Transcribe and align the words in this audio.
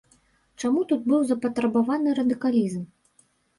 Чаму 0.63 0.81
тут 0.91 1.03
быў 1.11 1.21
запатрабаваны 1.33 2.17
радыкалізм? 2.23 2.83